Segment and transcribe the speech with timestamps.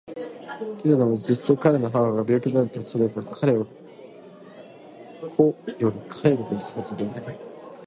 [0.79, 5.75] けれども実際彼の母が病気であるとすれば彼は固より
[6.11, 7.31] 帰るべきはずであった。